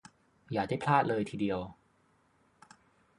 [0.51, 1.59] อย่าได้พลาดเลยทีเดียว